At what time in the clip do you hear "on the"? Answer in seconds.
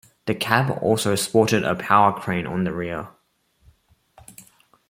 2.47-2.73